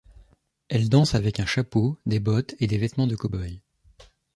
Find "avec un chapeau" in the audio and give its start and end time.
1.13-1.99